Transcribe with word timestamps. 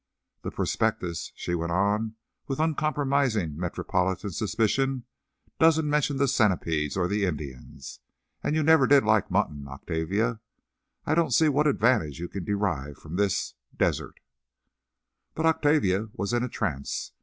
"The 0.41 0.49
prospectus," 0.49 1.31
she 1.35 1.51
said, 1.53 2.11
with 2.47 2.59
uncompromising 2.59 3.55
metropolitan 3.55 4.31
suspicion, 4.31 5.03
"doesn't 5.59 5.87
mention 5.87 6.17
the 6.17 6.27
centipedes, 6.27 6.97
or 6.97 7.07
the 7.07 7.23
Indians. 7.23 7.99
And 8.41 8.55
you 8.55 8.63
never 8.63 8.87
did 8.87 9.03
like 9.03 9.29
mutton, 9.29 9.67
Octavia. 9.67 10.39
I 11.05 11.13
don't 11.13 11.35
see 11.35 11.49
what 11.49 11.67
advantage 11.67 12.17
you 12.19 12.27
can 12.29 12.43
derive 12.43 12.97
from 12.97 13.15
this—desert." 13.17 14.21
But 15.35 15.45
Octavia 15.45 16.07
was 16.15 16.33
in 16.33 16.41
a 16.41 16.49
trance. 16.49 17.11